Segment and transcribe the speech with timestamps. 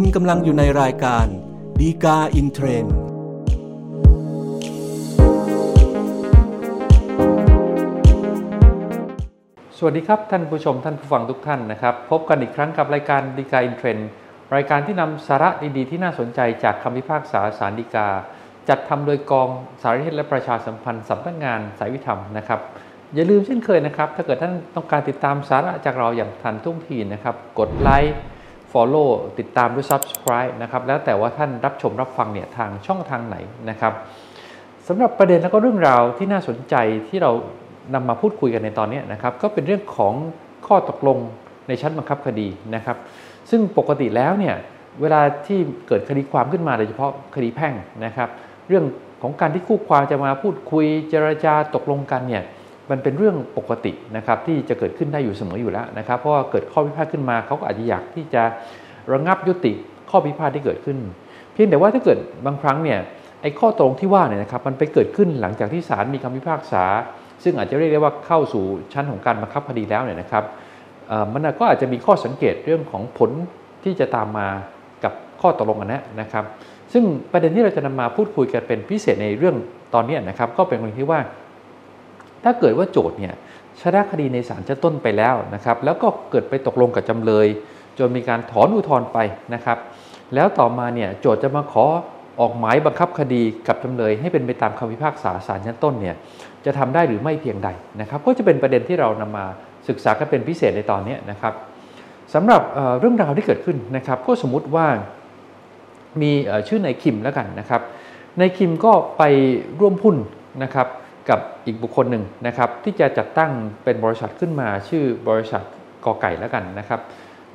[0.00, 1.26] คุณกำลังอยู่ในรายการ
[1.80, 2.94] ฎีกาอินเทรนด์
[9.76, 14.08] สวัสดีครับ ท่านผู้ชมท่านผู้ฟังทุกท่านนะครับ พบกันอีกครั้งกับรายการฎีกาอินเทรนด์
[14.54, 18.08] รายการที่นำสาระดีๆ ที่น่าสนใจจากคำพิพากษาศาลฎีกา
[18.68, 19.48] จัดทำโดยกอง
[19.82, 22.60] สารนิเทศและประชาสัมพันธ์สำนักงานศาลยุติธรรมนะครับ
[23.14, 28.16] อย่าลืมเช่นเคยนะครับ ถ้าเกิดท่านต้องการติดตามสาระจากเราอย่างทันท่วงทีนะครับ กดไลค์
[28.72, 29.08] Follow
[29.38, 33.36] ติดตามด้วย Subscribe นะครับแล้วแต่ว่าท่านรับชมรับฟังเนี่ยทางช่องทางไหน
[33.70, 33.92] นะครับ
[34.88, 36.74] สำหรับประเด็นและก็เรื่องราวที่น่าสนใจ
[37.08, 37.32] ที่เรา
[37.94, 40.14] นำมาพูดคุยกันในตอนนี้นะครับก็เป็นเรื่องของ
[40.66, 41.18] ข้อตกลง
[41.68, 42.96] ในชั้นบังคับคดีนะครับ
[43.50, 44.54] ซึ่งปกติแล้วเนี่ย
[45.00, 48.28] เวลาที่เกิดคดีความขึ้นมาโดยเฉพาะคดีแพ่งนะครับ
[48.68, 48.84] เรื่อง
[49.22, 52.42] ของการที่คู่ความจะมาพูดคุยเจรจาตกลงกันเนี่ย
[52.90, 58.42] มันเป็นเรื่องปกตินะครับที่จะเกิดขึ้นได้อยู่เสมออยู่แล้วนะครับเพราะว่าเกิดข้อพิพาทขึ้นมาเขาก็อาจจะอยากที่จะ
[59.12, 59.72] ระงับยุติ
[60.10, 60.98] ข้อพิพาทที่เกิดขึ้น
[61.52, 62.98] เพียงแต่ว่าถ้าเกิดบางครั้งเนี่ย
[63.42, 66.84] ไอ้ข้อตรงที่ว่าเนี่ยนะครับมันไปเกิดขึ้นหลังจากที่ศาลมีคำพิพากษา
[67.42, 70.44] ซึ่งอาจจะเรียกได้ว่าเข้าสู่ชั้นของการบังคับคดีแล้วเนี่ยนะครับ
[71.32, 73.30] มันก็อาจจะมีข้อสังเกตเรื่องของผล
[73.84, 74.48] ที่จะตามมา
[75.04, 76.44] กับข้อตกลงอันนี้นะครับ
[76.92, 79.56] ซึ่งประเด็นที่เราจะนำมาพูดคุยกันเป็นพิเศษในเรื่อง
[79.94, 81.20] ตอนนี้นะครับ ก็เป็นเรื่องที่ว่า
[82.48, 83.34] ถ้าเกิดว่าโจทย์เนี่ย
[83.82, 87.46] ชนะคดีในศาลชั้นต้นไปแล้วนะครับ แล้วก็เกิดไปตกลงกับจำเลย
[87.98, 89.18] จนมีการถอนอุทธรณ์ไป
[89.54, 89.78] นะครับ
[90.34, 91.84] แล้วต่อมาเนี่ยโจทย์จะมาขอ
[92.40, 96.16] ออกหมายบังคับคดีกับจำเลย ให้เป็นไปตามคำพิพากษาศาลชั้นต้นเนี่ย
[96.64, 97.68] จะทำได้หรือไม่เพียงใด
[98.00, 99.44] นะครับ ก็จะเป็นประเด็นที่เรานำมา
[99.88, 101.54] ศึกษากันเป็นพิเศษในตอนนี้นะครับ
[102.34, 102.62] สำหรับ
[103.00, 104.86] เรื่องราวที่เกิดขึ้นนะครับ ก็สมมติว่า
[106.22, 106.32] มี
[106.68, 107.82] ชื่อนายคิมแล้วกันนะครับ
[108.40, 109.22] นายคิมก็ไป
[109.80, 110.16] ร่วมหุ้น
[110.62, 110.86] นะครับ
[111.30, 113.52] กับอีกบุคคลหนึ่งนะครับที่จะจัดตั้ง
[113.84, 115.62] เป็นบริษัทขึ้นมาชื่อบริษัท
[116.04, 117.00] กอไก่แล้วกันนะครับ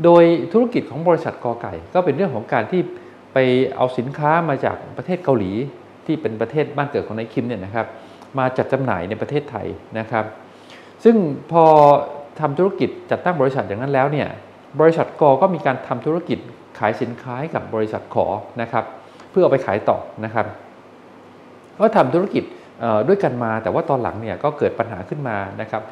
[0.04, 0.24] โดย
[0.54, 2.82] ธุรกิจของบริษัทกอไก่ ก็เป็นเรื่องของการที่
[3.34, 3.38] ไป
[3.76, 5.52] เอาสินค้ามาจากประเทศเกาหลี
[6.06, 7.88] ที่เป็นประเทศบ้านเกิดของนายคิมเนี่ยนะครับ
[8.38, 9.68] มาจัดจำหน่ายในประเทศไทย
[10.00, 10.26] นะครับ
[11.04, 11.16] ซึ่ง
[11.52, 11.66] พอ
[12.40, 14.28] ทำธุรกิจจัดตั้งบริษัทอย่างนั้นแล้วเนี่ย
[14.80, 16.40] บริษัทกอก็มีการทำธุรกิจ
[16.80, 18.26] ขายสินค้ากับบริษัทขอ
[18.62, 18.86] นะครับ
[19.32, 20.46] เพื่อเอาไปขายต่อนะครับ
[21.80, 22.44] ก็ทำธุรกิจ
[23.08, 25.84] ด้วยกันมา แต่ว่าตอนหลังเนี่ยก็เกิดปัญหาขึ้นมานะครับ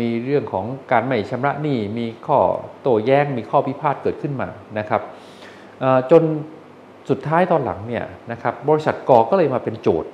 [0.00, 2.38] มีเรื่องของการไม่ชำระหนี้มีข้อ
[2.80, 5.02] โต้แย้งมีข้อพิพาทเกิดขึ้นมานะครับ
[6.10, 6.22] จน
[7.10, 10.10] สุดท้ายตอนหลังเนี่ยนะครับบริษัทกอก็เลยมาเป็นโจทย์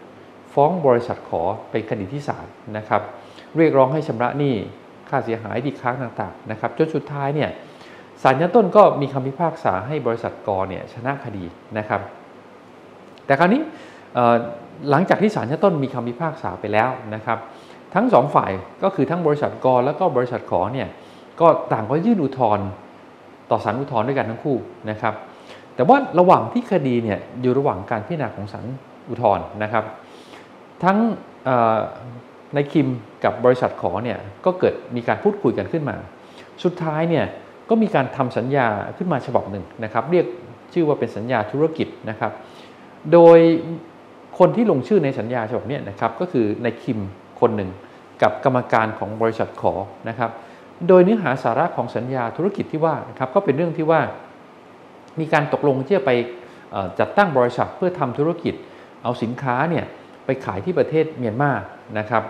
[0.54, 3.02] ฟ้องบริษัทขอเป็นคดีที่ศาลนะครับ
[3.56, 4.54] เรียกร้องให้ชำระหนี้
[5.08, 7.50] ค่าเสียหายที่ค้างต่างๆนะครับจนสุดท้ายเนี่ย
[8.22, 11.44] ศาลชั้นต้นก็มีคำพิพากษาให้บริษัทกอเนี่ยชนะคดี
[11.78, 12.00] นะครับ
[13.26, 13.62] แต่คราวนี้
[14.90, 17.38] หลังจากที่ศาลชั้นต้นมีคำพิพากษาไปแล้วนะครับ
[17.94, 18.52] ทั้งสองฝ่าย
[18.82, 20.88] ก็คือทั้งบริษัทกอแล้วก็บริษัทขอเนี่ย
[21.40, 22.66] ก็ต่างก็ยื่นอุทธรณ์
[23.50, 24.56] ต่อศาลอุทธรณ์ด้วยกันทั้งคู่
[24.90, 25.14] นะครับ
[25.74, 28.64] แต่ว่าระหว่างที่คดีเนี่ยอยู่ระหว่างการพิจารณาของศาล
[29.08, 29.84] อุทธรณ์นะครับ
[30.84, 30.98] ทั้ง
[32.54, 32.88] ในคิม
[33.24, 35.96] กับบริษัทขอเนี่ยก็เกิดมีการพูดคุยกันขึ้นมา
[36.64, 37.24] สุดท้ายเนี่ย
[37.68, 40.26] ก็มีการทำสัญญาขึ้นมาฉบับหนึ่งนะครับ เรียก
[40.72, 42.32] ชื่อว่าเป็นสัญญาธุรกิจนะครับ
[43.12, 43.38] โดย
[44.38, 47.00] คนที่ลงชื่อในสัญญาฉบับนี้นะครับก็คือในคิม
[47.40, 47.70] คนหนึ่ง
[48.22, 49.74] กับกรรมการของบริษัทขอ
[50.08, 50.30] นะครับ
[50.88, 54.00] โดยเนื้อหาสาระของสัญญาธุรกิจที่ว่านะครับก็เป็นเรื่องที่ว่า
[55.20, 56.10] มีการตกลงที่จะไป
[56.98, 58.54] จัดตั้งบริษัทเพื่อทำธุรกิจ
[59.02, 59.84] เอาสินค้าเนี่ย
[60.24, 61.50] ไปขายที่ประเทศเมียนมา
[61.98, 62.22] นะครับ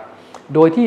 [0.53, 0.85] โดยที่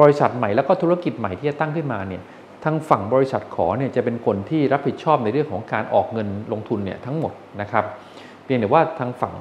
[0.00, 2.22] บริษัทใหม่แล้วก็ธุรกิจใหม่ที่จะตั้งขึ้นมาเนี่ย
[2.64, 7.84] ทางฝั่งบริษัทขอเนี่ยจะเป็นคนที่รับผิดชอบในเรื่องของการออกเงินลงทุนเนี่ยทั้งหมดนะครับ
[8.44, 9.34] เพียงแต่ว่าทางฝั่ง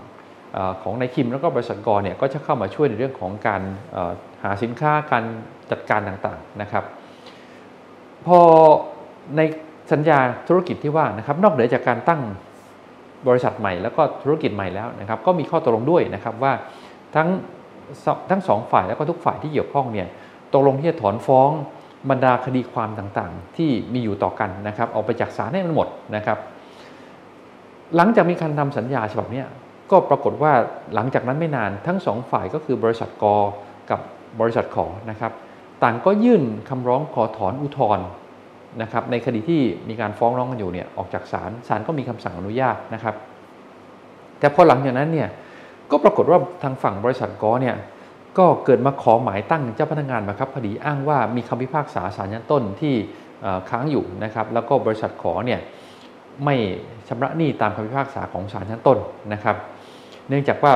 [0.83, 3.61] ของนายคิมแล้วก็บริษัทกรเนี่ยก็จะเข้ามาช่วยในเรื่องของการ
[4.43, 5.23] หาสินค้าการ
[5.71, 6.83] จัดการต่างๆนะครับ
[8.25, 8.39] พอ
[9.37, 9.41] ใน
[9.91, 12.21] สัญญาธุรกิจที่ว่านะครับนอกเหนือจากการตั้ง
[13.27, 16.53] บริษัทใหม่แล้วก็ธุรกิจใหม่แล้วนะครับ ก็มีข้อตกลงด้วยนะครับว่า
[17.15, 17.27] ทั้ง
[18.29, 20.07] ทั้งสองฝ่ายแล้วก็ทุกฝ่ายที่เกี่ยวข้องเนี่ย
[20.53, 21.49] ตกลงที่จะถอนฟ้อง
[22.09, 26.37] บรรดาคดีความต่างๆ ที่มีอยู่ต่อกันนะครับออกไปจากศาลให้มันหมดนะครับ
[27.95, 29.43] หลังจากมีการทำสัญญาฉบับนี้
[29.91, 30.53] ก็ปรากฏว่า
[30.95, 33.35] หลังจากนั้นไม่นานทั้งสองฝ่ายก็คือบริษัทกอ
[33.91, 33.99] กับ
[34.39, 35.31] บริษัทขอนะครับ
[35.83, 38.07] ต่างก็ยื่นคำร้องขอถอนอุทธรณ์
[38.81, 43.15] นะครับ ในคดีที่มีการฟ้องร้องกันอยู่เนี่ยออกจากศาลศาลก็มีคำสั่งอนุญาตนะครับ
[44.39, 45.29] แต่พอหลังจากนั้นเนี่ย
[45.91, 47.75] ก็ปรากฏว่าทางฝั่งบริษัทกอเนี่ย
[48.37, 52.93] ก็เกิดมาขอหมายตั้งเจ้าพนักงานมาครับคดีอ้างว่ามีคำพิพากษาศาลชั้นต้นที่
[53.69, 55.59] ค้างอยู่นะครับ แล้วก็บริษัทขอเนี่ย
[56.45, 56.55] ไม่
[57.07, 58.97] ชำระหนี้ตามคำพิพากษาของศาลชั้นต้น
[59.33, 59.55] นะครับ
[60.29, 60.73] เนื่องจากว่า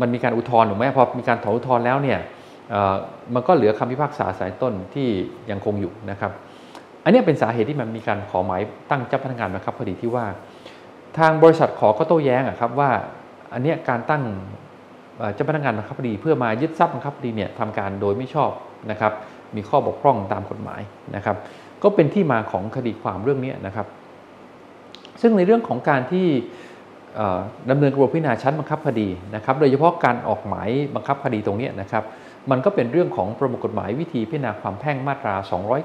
[0.00, 2.18] มันมีการอุทธรณ์ถูกไหมพอมีการถอนอุทธรณ์แล้วเนี่ย
[3.34, 5.08] มันก็เหลือคำพิพากษาศาลต้นที่
[5.50, 6.32] ยังคงอยู่นะครับ
[7.04, 8.60] อันนี้เป็นสาเหตุที่มันมีการขอหมาย
[8.90, 10.26] ตั้งเจ้าพนักงานมาครับคดีที่ว่า
[11.18, 12.90] ทางบริษัทขอก็โต้แย้งอะครับว่า
[13.52, 14.22] อันนี้การตั้ง
[15.34, 18.50] เจ้าพนักงานบังคับคดี เพื่อมายึดทรัพย์บังคับคดีเนี่ยทำการโดยไม่ชอบ
[18.90, 19.12] นะครับ
[19.56, 20.80] มีข้อบกพร่องตามกฎหมาย
[21.16, 21.36] นะครับ
[21.82, 23.86] ก็เป็นที่มาของคดีความเรื่องนี้นะครับ
[25.22, 26.26] ซึ่งในเรื่องของการที่
[27.70, 32.04] ดำเนินกระบวนพิจารณาชั้นบังคับคดีนะครับโดยเฉพาะการออกหมายบังคับคดีตรงนี้นะครับ
[32.50, 35.34] มันก็เป็นเรื่องของประมวลกฎหมายวิธีพิจารณาความแพ่งมาตรา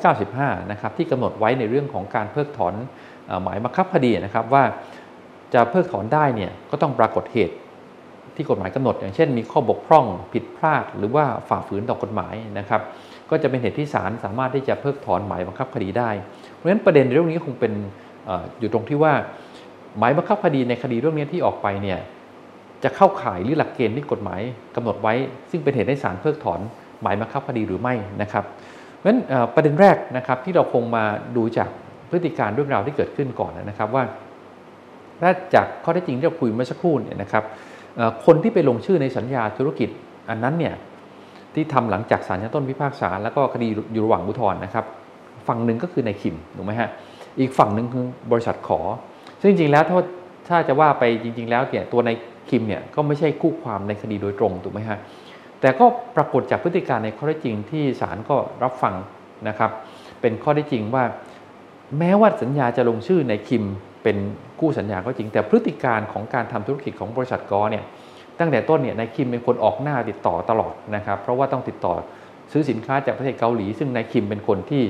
[0.10, 2.74] 295 นะครับที่กำหนดไว้ในเรื่องของการเพิกถอน
[3.44, 4.64] หมายบังคับคดีนะครับว่า
[5.54, 7.56] จะเพิกถอนได้เนี่ยก็ต้องปรากฏเหตุ
[8.36, 12.82] ที่กฎหมายกำหนด อย่างเช่น มีข้อบกพร่องผิดพลาด หรือว่าฝ่าฝืนต่อกฎหมายนะครับ
[13.30, 16.10] ก็จะเป็นเหตุที่ศาลสามารถที่จะเพิกถอนหมายบังคับคดีได้
[16.54, 17.74] เพราะฉะนั้นประเด็นเรื่องนี้คงเป็น
[18.60, 19.14] อยู่ตรงที่ว่า
[19.98, 22.00] หมายบังคับคดีในคดีเรื่องนี้ที่ออกไปเนี่ย
[22.84, 24.42] จะเข้าข่ายหรือหลักเกณฑ์ที่กฎหมาย
[24.76, 25.14] กำหนดไว้
[25.52, 26.60] ซึ่งเป็นเหตุให้ศาลเพิกถอน
[27.02, 28.44] หมายบังคับคดีหรือไม่นะครับ
[28.96, 29.20] เพราะฉะนั้น
[29.56, 31.04] ประเด็นแรกนะครับที่เราคงมา
[31.38, 31.70] ดูจาก
[32.10, 34.04] พฤติการเรื่องราวที่เกิดขึ้นก่อนนะครับว่า
[35.22, 37.44] ถ้าจากข้อเท็จจริงที่เราคุยเมื่อสักครู่เนี่ยนะครับ
[38.26, 39.90] คนที่ไปลงชื่อในสัญญาธุรกิจ
[40.30, 40.74] อันนั้นเนี่ย
[41.54, 44.86] ที่ทำหลังจากศาลชั้นต้นพิพากษาแล้วก็คดีอยู่ระหว่างอุทธรณ์นะครับ
[45.48, 46.90] ฝั่งหนึ่งก็คือในคิมถูกไหมฮะ
[47.40, 48.80] อีกฝั่งหนึ่งคือบริษัทขอ
[49.42, 49.98] ซึ่งจริงๆแล้วถ้า
[50.50, 52.10] ถ้าจะว่าไปจริง ๆ แล้วเนี่ยตัวใน
[52.50, 55.00] คิมเนี่ยก็ไม่ใช่คู่ความในคดีโดยตรงถูกไหมฮะ
[55.62, 58.96] แต่ก็ปรากฏจากพฤติการในข้อเท็จริงที่ศาลก็รับฟัง
[59.48, 59.72] นะครับ
[60.22, 61.04] เป็นข้อเท็จริงว่า
[62.00, 63.66] แม้ว่าสัญญาจะลงชื่อในคิม
[64.04, 64.18] เป็น
[64.60, 67.84] กู้สัญญาก็จริง แต่พฤติการของการทำธุรกิจของบริษัทกอเนี่ย
[68.40, 71.94] ตั้งแต่ต้นเนี่ยนายคิมเป็นคนออกหน้าติดต่อตลอดนะครับเพราะว่าต้องติดต่อ
[72.52, 74.84] ซื้อสินค้าจากประเทศเกาหลี ซึ่งนายคิมเป็นคนที่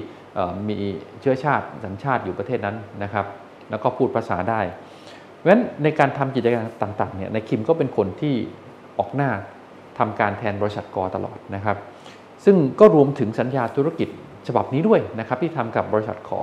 [0.69, 0.77] มี
[1.21, 3.25] เชื้อชาติสัญชาติอยู่ประเทศนั้นนะครับ
[3.69, 4.61] แล้วก็พูดภาษาได้
[5.35, 8.35] เพราะฉะนั้นในการทำกิจการต่างๆเนี่ยนายคิมก็เป็นคนที่
[8.97, 9.29] ออกหน้า
[9.99, 11.77] ทำการแทนบริษัทกอตลอดนะครับ
[12.45, 14.09] ซึ่งก็รวมถึงสัญญาธุรกิจ
[14.47, 16.41] ฉบับนี้ด้วยนะครับที่ทำกับบริษัทขอ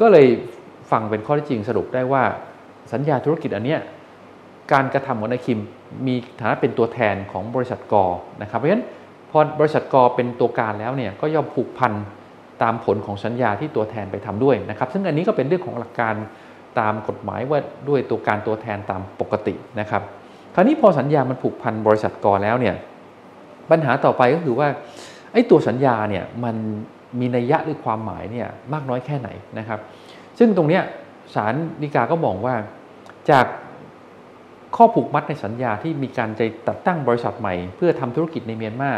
[0.00, 0.26] ก็เลย
[0.90, 2.22] ฟังเป็นข้อที่จริงสรุปได้ว่า
[2.92, 3.80] สัญญาธุรกิจอันเนี้ย
[4.72, 5.60] การกระทำของนายคิม
[6.06, 8.04] มีฐานะเป็นตัวแทนของบริษัทกอ
[8.42, 8.84] นะครับเพราะฉะนั้น
[9.30, 11.92] พอบริษัทกอเป็นตัวการแล้วเนี่ยก็ย่อมผูกพัน
[12.62, 16.14] ตามผลของสัญญาที่ตัวแทนไปทำด้วยนะครับ ซึ่งอันนี้ก็เป็นเรื่องของหลักการ
[16.80, 17.58] ตามกฎหมายว่า
[17.88, 20.02] ด้วยตัวการตัวแทนตามปกตินะครับ
[20.54, 22.74] คราวนี้พอสัญญามันผูกพันบริษัทกอแล้วเนี่ย
[23.70, 24.68] ปัญหาต่อไปก็คือว่า
[25.32, 26.56] ไอ้ตัวสัญญาเนี่ยมัน
[27.20, 29.28] มีนัยยะหรือความหมายเนี่ยมากน้อยแค่ไหน
[29.58, 29.80] นะครับ
[30.38, 30.82] ซึ่งตรงเนี้ย
[31.34, 32.54] ศาลฎีกาก็มองว่า
[33.30, 33.46] จาก
[34.76, 38.90] ข้อผูกมัดในสัญญาที่มีการจะตัดตั้งบริษัทใหม่ เพื่อทำธุรกิจในเมียนมา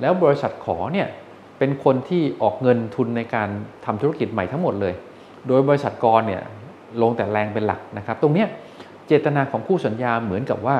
[0.00, 1.08] แล้วบริษัทขอเนี่ย
[1.58, 3.48] เป็นคนที่ออกเงินทุนในการ
[3.84, 4.94] ทำธุรกิจใหม่ทั้งหมดเลย
[5.48, 6.42] โดยบริษัทกรเนี่ย
[7.02, 8.44] ลงแต่แรงเป็นหลักนะครับ ตรงนี้
[9.06, 10.76] เจตนาของคู่สัญญาเหมือนกับว่า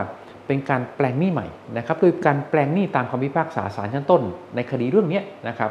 [0.47, 1.47] เป็นการแปลงหนี้ใหม่
[1.79, 4.23] นะครับโดยการแปลงหนี้ตามคำพิพากษาศาลชั้นต้น
[4.57, 5.71] ในคดีเรื่องนี้นะครับ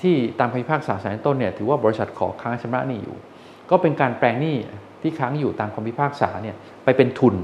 [0.00, 3.16] ที่ตามคำพิพากษาศาลชั้นต้นเนี่ยถือว่าบริษัทขอค้างชำระหนี้อยู่
[3.70, 4.56] ก็เป็นการแปลงหนี้
[5.02, 7.34] ที่ค้างอยู่ตามคำพิพากษาเนี่ยไปเป็นทุน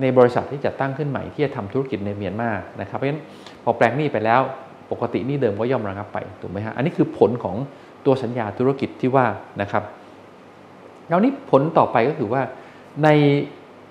[0.00, 2.50] ในบริษัทที่จะตั้งขึ้นใหม่ที่จะทำธุรกิจในเมียนมา
[2.80, 3.22] นะครับเพราะฉะนั้น
[3.64, 4.40] พอแปลงหนี้ไปแล้ว
[4.92, 7.56] ปกตินี้เดิมก็ย่อมระงับไปถูกไหมฮะอันนี้คือผลของ
[8.06, 9.26] ตัวสัญญาธุรกิจที่ว่า
[9.62, 9.84] นะครับ
[11.08, 12.42] แล้วนี้ผลต่อไปก็คือว่า
[13.04, 13.08] ใน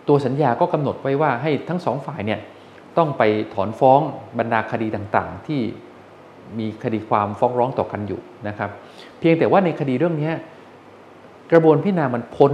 [0.08, 2.40] ตัวสัญญาก็กำหนดไว้ว่าให้ทั้งสองฝ่ายเนี่ย
[2.98, 4.00] ต้องไปถอนฟ้อง
[4.40, 5.62] บรรดาคดีต่างๆ ที่
[6.60, 8.70] มีคดีความฟ้องร้องต่อกันอยู่นะครับ
[9.20, 10.32] เพียงแต่ว่าในคดีเรื่องนี้
[11.52, 12.52] กระบวนพิจารณามันพ้น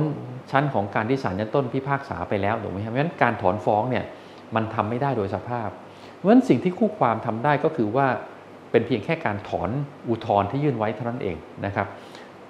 [0.51, 4.05] ชั้นของการที่ศาลชั้นต้นพิพากษาไปแล้วถูกไหมครับเพราะฉะนั้นการถอนฟ้องเนี่ย
[4.55, 5.69] มันทำไม่ได้โดยสภาพ
[6.13, 8.07] เพราะฉะนั้นสิ่งที่คู่ความทำได้ก็คือว่า
[8.71, 9.69] เป็นเพียงแค่การถอน
[10.09, 11.87] อุทธรณ์ที่ยื่นไว้เท่านั้นเองนะครับ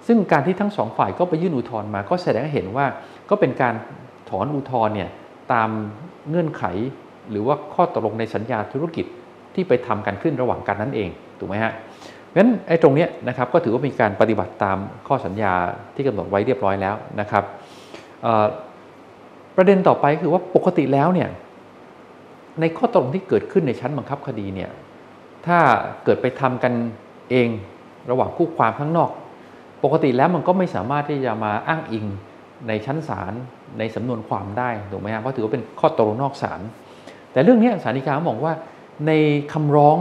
[0.08, 2.86] ซึ่งการที่ทั้งสองฝ่ายก็ไปยื่นอุทธรณ์มาก็แสดงให้เห็นว่า
[3.30, 3.74] ก็เป็นการ
[4.30, 5.10] ถอนอุทธรณ์เนี่ย
[5.54, 5.70] ตาม
[6.30, 6.64] เงื่อนไข
[7.32, 9.06] หรือว่าข้อตกลงในสัญญาธุรกิจ
[9.56, 11.10] ที่ไปทำกันขึ้นระหว่างกันนั่นเอง
[11.40, 11.74] ถูกไหมฮะ
[12.36, 15.54] งั้นไอ้ตรงนี้นะครับก็ถือว่ามีการปฏิบัติตามข้อสัญญา
[15.96, 17.44] ที่กำหนดไว้เรียบร้อยแล้วนะครับ
[19.56, 21.30] ประเด็นต่อไปคือว่าปกติแล้วเนี่ย
[22.62, 24.70] ในข้อตกลงที่เกิดขึ้นในชั้นบังคับคดีเนี่ย
[25.48, 25.60] ถ้า
[26.04, 26.74] เกิดไปทำกัน
[27.30, 27.50] เอง
[28.10, 29.12] ระหว่างคู่ความข้างนอก
[29.84, 32.06] ปกติแล้วมันก็ไม่สามารถที่จะมาอ้างอิง
[32.68, 33.34] ในชั้นศาล
[33.80, 36.62] ในสำนวนความได้ถูกไหมครับเพราะถือว่าเป็นข้อตกลงนอกศาล
[37.32, 38.54] แต่เรื่องนี้ศาลฎีกามองว่า
[39.08, 39.12] ใน
[39.54, 39.98] คำร้อง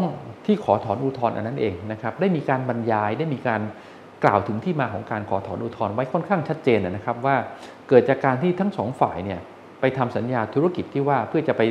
[0.47, 3.61] ที่ขอถอนอุทธรณ์อันนั้นเองนะครับได้มีการบรรยายได้มีการ
[4.25, 7.37] กล่าวถึงที่มาของการขอถอนอุทธรณ์ไว้ค่อนข้างชัดเจนนะครับว่า
[7.89, 9.41] เกิดจากการที่ทั้งสองฝ่ายเนี่ย
[9.81, 11.63] ไปทำสัญญาธุรกิจที่ว่าเพื่อจะไป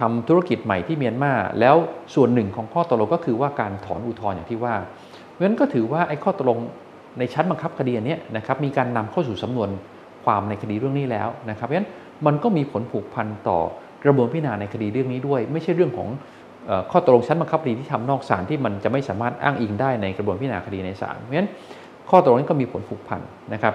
[0.00, 1.76] ทำธุรกิจใหม่ที่เมียนมาแล้ว
[2.14, 4.74] ส่วนหนึ่งของข้อตกลงก็คือว่าการถอนอุทธรณ์อย่างที่ว่า
[5.30, 6.58] เพราะฉะนั้นก็ถือว่าไอ้ข้อตกลง
[7.18, 9.68] ในชั้นบังคับคดีอันนี้นะครับมีการนำเข้าสู่สำนวน
[10.24, 11.88] ความในคดีเรื่องนี้แล้วนะครับเพราะฉะนั้น
[12.26, 13.58] มันก็มีผลผูกพันต่อ
[14.04, 16.08] กระบวนพิจารณาในคดีเรื่องนี้ด้วย ไม่ใช่เรื่องของ
[16.90, 21.50] ข้อตกลงชั้นบังคับคดีที่ทำนอกศาลที่มันจะไม่สามารถอ้างอิงได้ในกระบวนพิจารณาคดีในศาลเพราะฉะนั้น
[22.10, 23.20] ข้อตกลงนี้ก็มีผลผูกพัน
[23.54, 23.74] นะครับ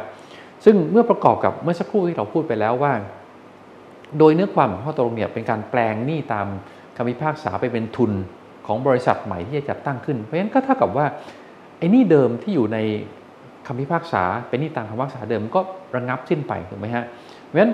[0.66, 2.94] ซึ่งเมื่อประกอบกับเมื่อสักครู่ที่เราพูดไปแล้วว่า
[4.20, 6.48] โดยเนื้อความของข้อตกลงเนี่ยเป็นการแปลงหนี้ตาม
[6.98, 8.12] คำพิพากษาไปเป็นทุน
[8.68, 11.06] ของบริษัทใหม่ที่จะจัดตั้งขึ้น เพราะฉะนั้นก็เท่ากับว่า
[11.78, 12.78] ไอ้นี่เดิมที่อยู่ใน
[13.68, 15.62] คำพิพากษาเป็นหนี้ตามคำพิพากษาเดิมก็
[15.96, 17.04] ระงับสิ้นไปถูกไหมฮะ
[17.46, 17.74] เพราะฉะนั้น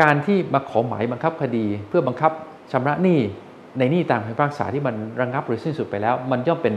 [0.00, 2.32] การที่มาขอหมายบังคับคดี เพื่อบังคับ
[2.72, 3.18] ชำระหนี้
[3.78, 6.74] ในหนี้ตามคำพิพากษาที่มันระงับหรือสิ้นสุดไปแล้ว มันย่อมเป็น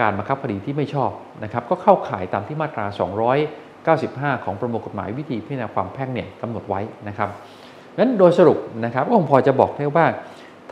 [0.00, 1.10] การบังคับคดีที่ไม่ชอบ
[1.44, 2.86] นะครับก็เข้าข่ายตามที่มาตรา
[4.40, 7.28] 295 ของประมวลกฎหมายวิธีพิจารณาความแพ่งเนี่ยกำหนดไว้นะครับ
[7.69, 10.06] เพ นั้นโดยสรุปนะครับก็คงพอจะบอกได้ว่า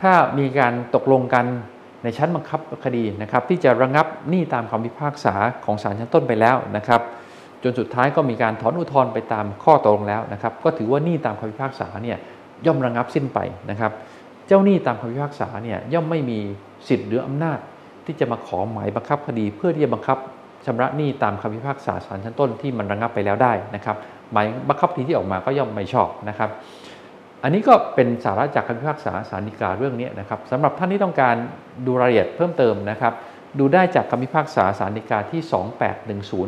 [0.01, 1.45] ถ้ามีการตกลงกัน
[2.03, 5.33] ในชั้นบังคับคดีนะครับ ที่จะระงับหนี้ตามคำพิพากษา
[5.65, 7.01] ของศาลชั้นต้นไปแล้วนะครับ
[7.63, 12.17] จนสุดท้ายก็มีการถอนอุทธรณ์ไปตามข้อตกลงแล้วนะครับ ก็ถือว่าหนี้ตามคำพิพากษาเนี่ย
[12.65, 13.91] ย่อมระงับสิ้นไปนะครับ
[14.47, 16.39] เจ้าหนี้ตามคำพิพากษาเนี่ยย่อมไม่มี
[16.87, 17.59] สิทธิ์หรืออำนาจ
[18.05, 20.17] ที่จะมาขอหมายบังคับคดี เพื่อที่จะบังคับ
[20.65, 23.95] ชำระหนี้ตามคำพิพากษาศาลชั้นต้นที่มันระงับไปแล้วได้นะครับ
[24.31, 26.49] หมายบังคับคดีที่ออกมาก็ย่อมไม่ชอบนะครับ
[27.43, 31.35] อันนี้ก็เป็นสาระจากคำพิพากษาศาลฎีกาเรื่องนี้นะครับสำหรับท่านที่ต้องการ
[31.85, 33.13] ดูรายละเอียดเพิ่มเติมนะครับ
[33.59, 35.41] ดูได้จากคำพิพากษาศาลฎีกาที่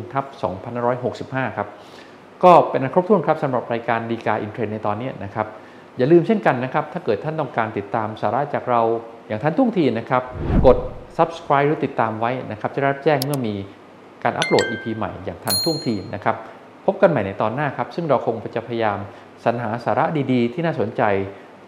[0.01, 0.25] 2810ทับ
[0.91, 1.67] 2565 ครับ
[2.43, 5.47] ก็เป็นครบถ้วนครับสำหรับรายการดีกาอินเทรนในตอนนี้นะครับ
[5.97, 8.81] อย่าลืมเช่นกันนะครับ ถ้าเกิดท่านต้องการติดตามสาระจากเรา
[9.27, 10.23] อย่างท่านทุ่งทีนะครับ
[10.65, 10.77] กด
[11.17, 13.55] subscribe หรือติดตามไว้นะครับ จะได้รับแจ้งเมื่อมี
[14.23, 16.35] การอัปโหลด EP ใหม่อย่างทันท่วงทีนะครับ
[16.85, 18.97] พบกันใหม่ในตอนหน้าครับ ซึ่งเราคงจะพยายาม
[19.43, 21.03] สรรหาสาระดีๆ ที่น่าสนใจ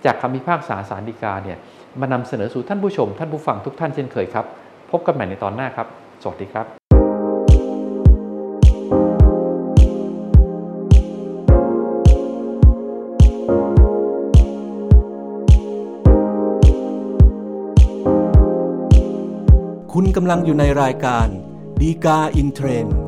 [0.05, 1.57] จากคำพิพากษาสารดีกาเนี่ย
[1.99, 4.45] มานำเสนอสู่ท่านผู้ชม ท่านผู้ฟังทุกท่านเช่นเคยครับ
[4.91, 5.87] พบกันใหม่ในตอนหน้าครับ
[6.23, 6.65] สวัสดีครับ
[19.93, 21.27] คุณกำลังอยู่ในรายการ
[21.81, 23.02] ดีกาอินเทรนด์